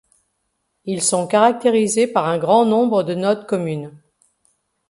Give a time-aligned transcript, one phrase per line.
[0.85, 3.95] Ils sont caractérisés par un grand nombre de notes communes.